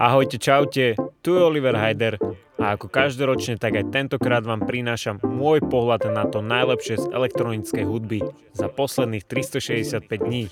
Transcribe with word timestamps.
Ahojte, 0.00 0.40
čaute, 0.40 0.96
tu 1.20 1.36
je 1.36 1.44
Oliver 1.44 1.76
Heider 1.76 2.16
a 2.56 2.72
ako 2.72 2.88
každoročne, 2.88 3.60
tak 3.60 3.76
aj 3.76 3.92
tentokrát 3.92 4.40
vám 4.40 4.64
prinášam 4.64 5.20
môj 5.20 5.60
pohľad 5.60 6.08
na 6.08 6.24
to 6.24 6.40
najlepšie 6.40 7.04
z 7.04 7.06
elektronickej 7.12 7.84
hudby 7.84 8.24
za 8.56 8.72
posledných 8.72 9.28
365 9.28 10.00
dní. 10.24 10.48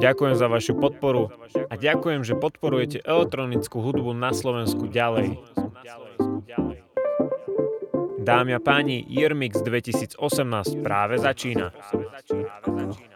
Ďakujem 0.00 0.32
za 0.32 0.48
vašu 0.48 0.72
podporu 0.80 1.28
a 1.68 1.74
ďakujem, 1.76 2.24
že 2.24 2.32
podporujete 2.32 3.04
elektronickú 3.04 3.84
hudbu 3.84 4.16
na 4.16 4.32
Slovensku 4.32 4.88
ďalej. 4.88 5.36
Dámy 8.24 8.56
a 8.56 8.60
páni, 8.64 9.04
Yearmix 9.04 9.60
2018 9.60 10.16
práve 10.80 11.20
začína. 11.20 11.76
Práve 11.76 12.08
začína. 12.16 13.15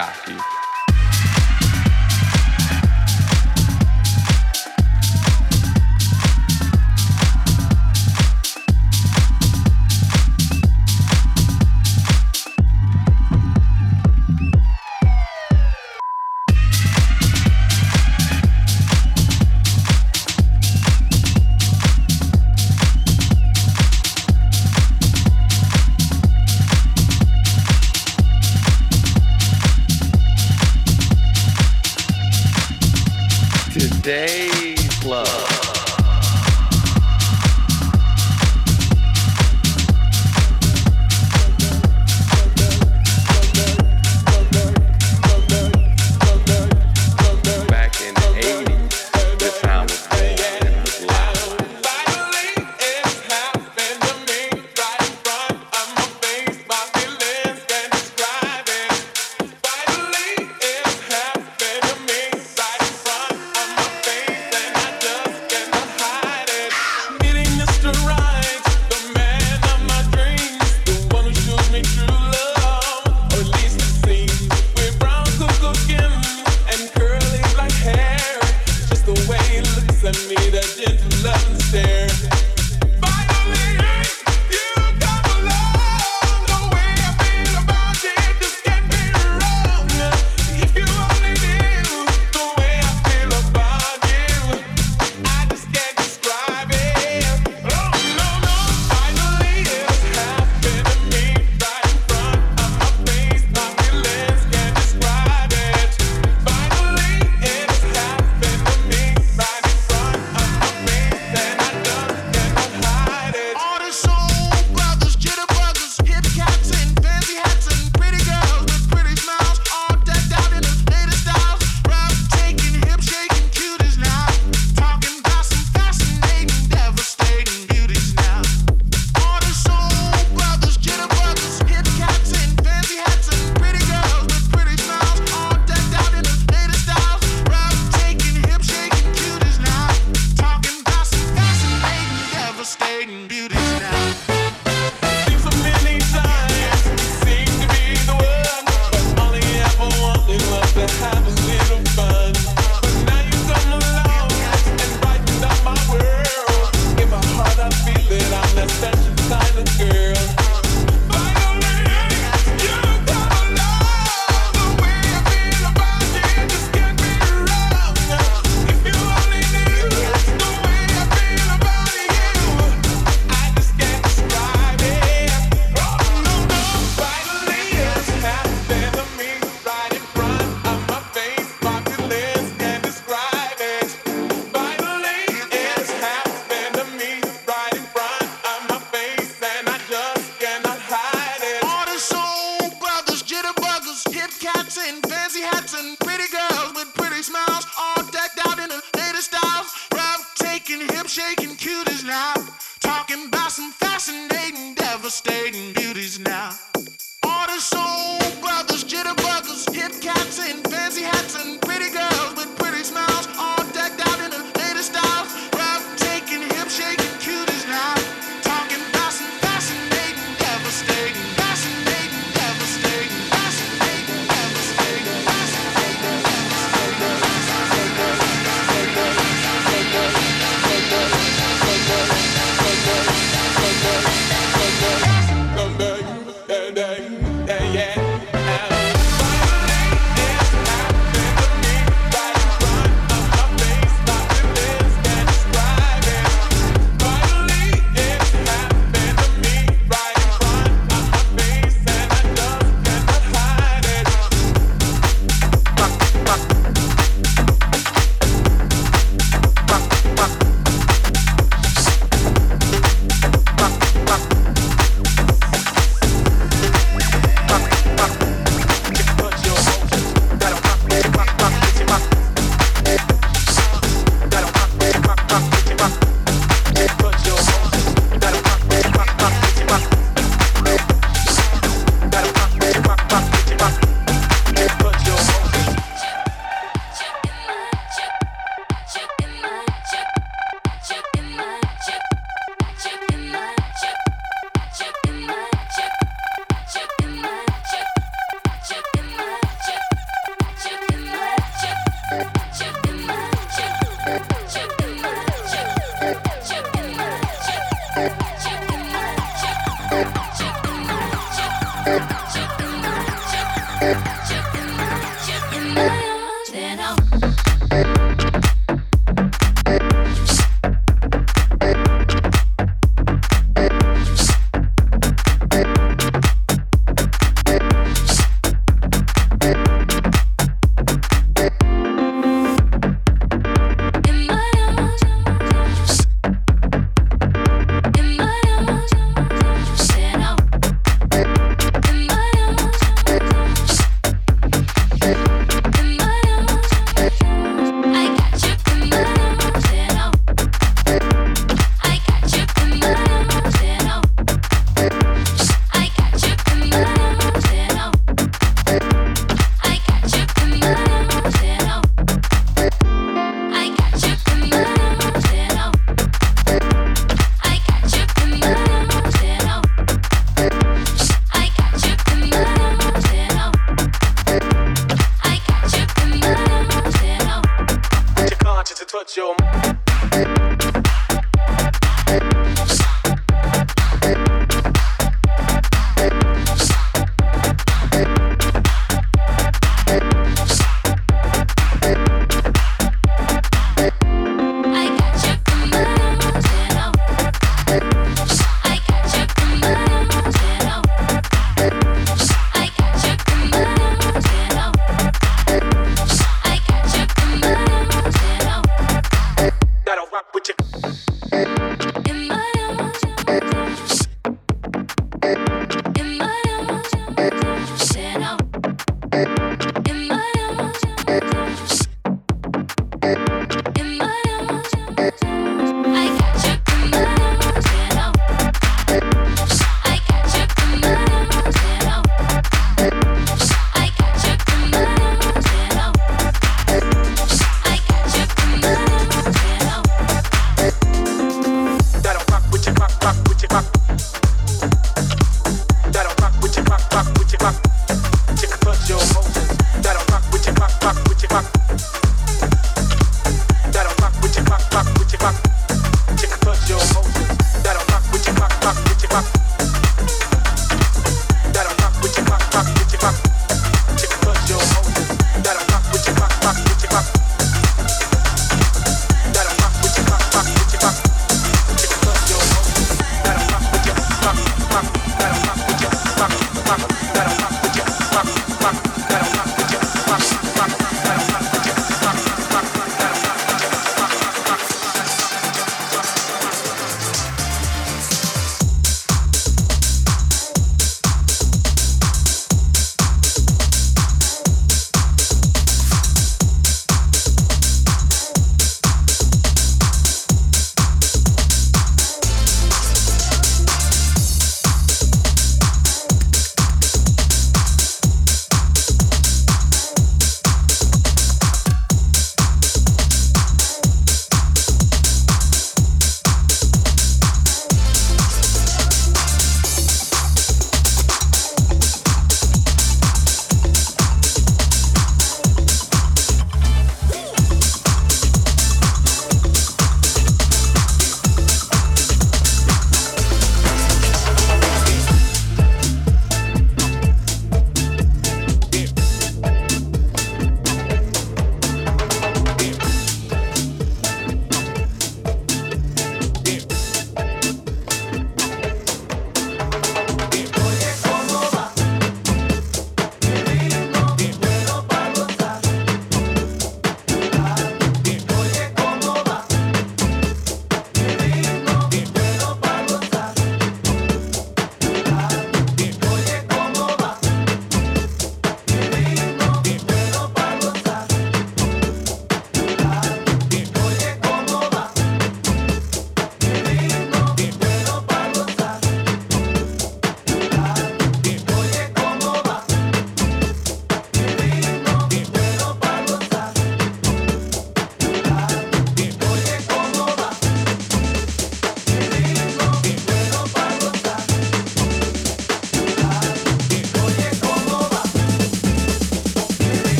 себя. 0.00 0.29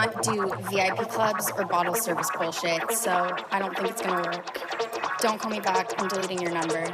not 0.00 0.22
do 0.22 0.50
VIP 0.70 0.96
clubs 1.10 1.50
or 1.58 1.66
bottle 1.66 1.94
service 1.94 2.30
bullshit, 2.38 2.90
so 2.92 3.36
I 3.50 3.58
don't 3.58 3.76
think 3.76 3.90
it's 3.90 4.00
gonna 4.00 4.22
work. 4.22 5.18
Don't 5.18 5.38
call 5.38 5.50
me 5.50 5.60
back, 5.60 5.92
I'm 5.98 6.08
deleting 6.08 6.40
your 6.40 6.52
number. 6.52 6.90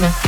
Yeah. 0.00 0.27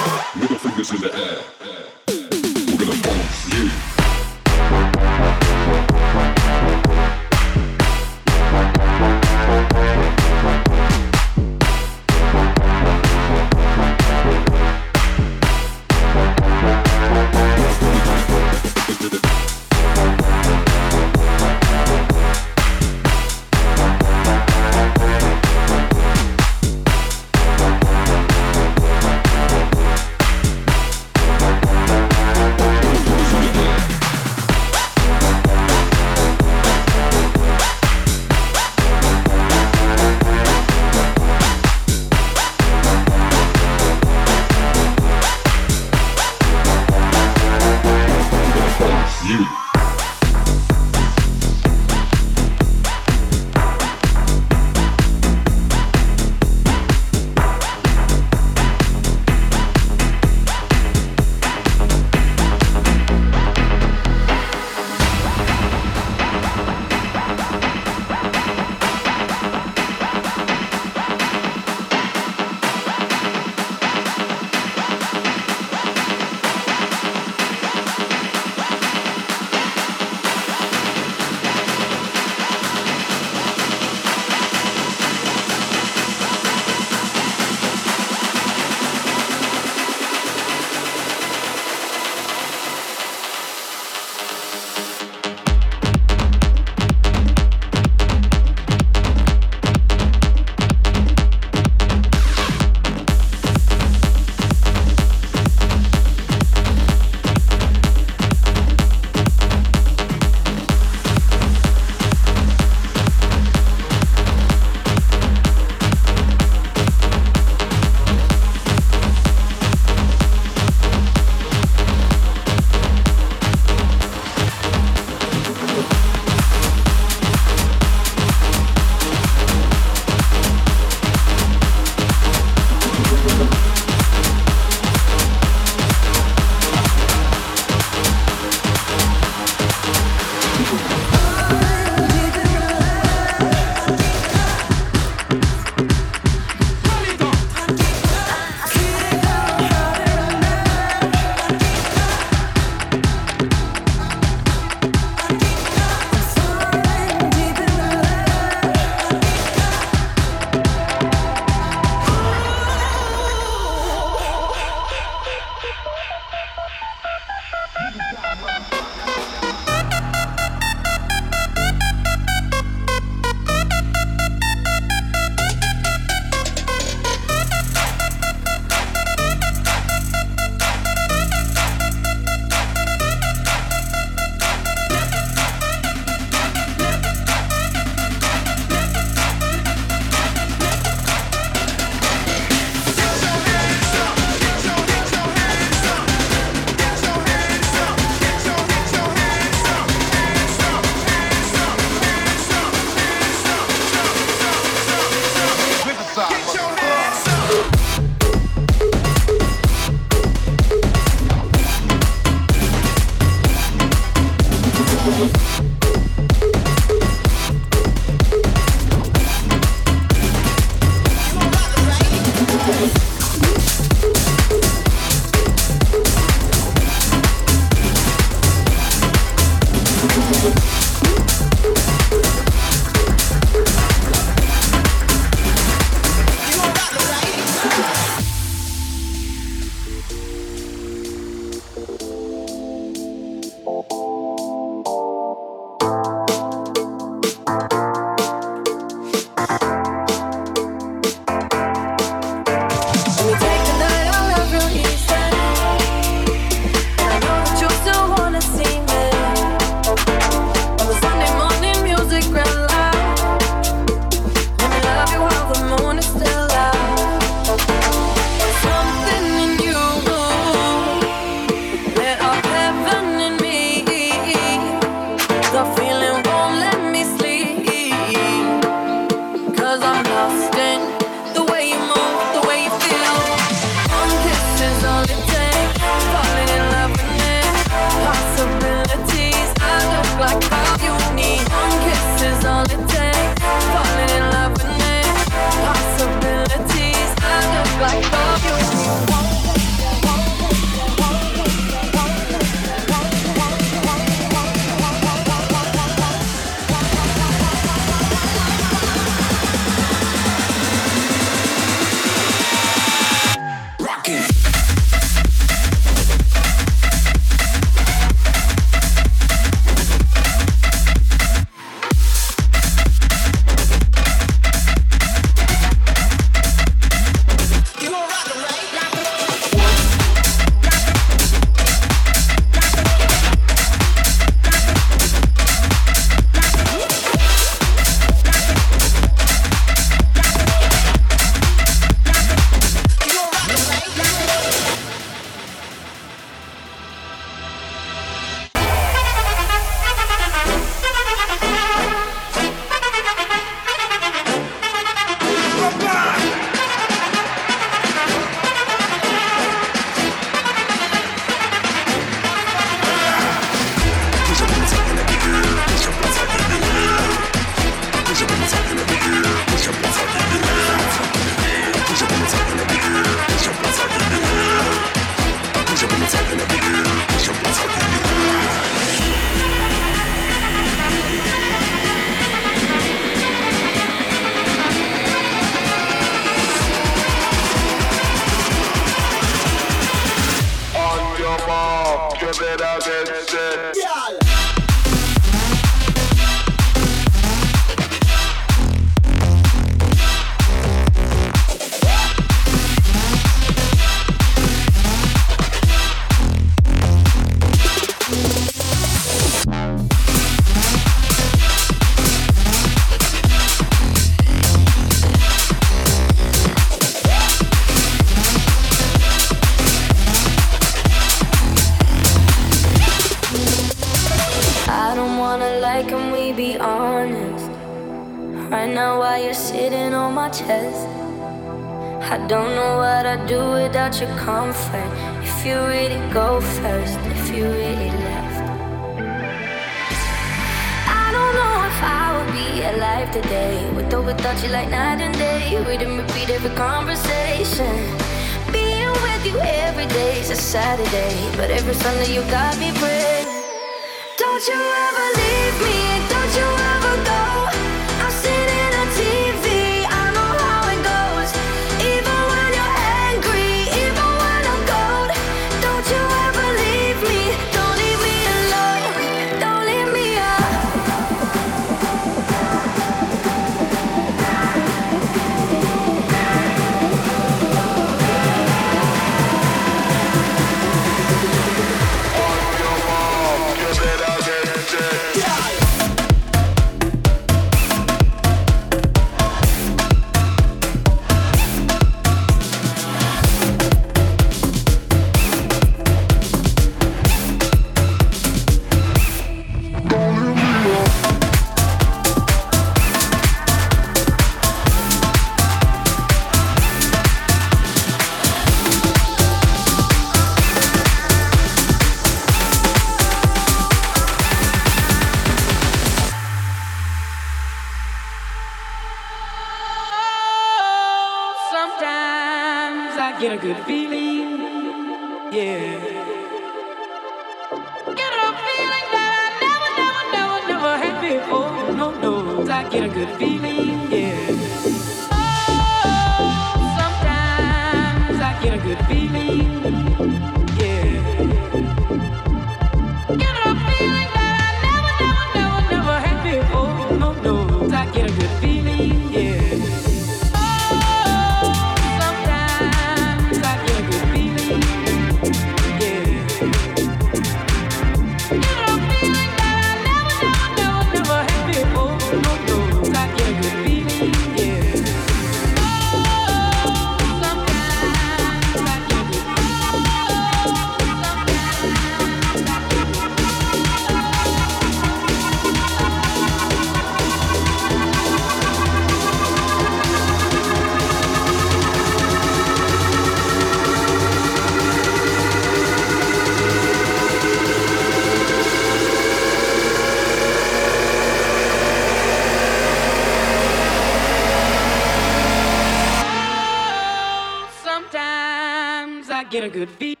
Sometimes 599.53 599.81
I 599.81 600.00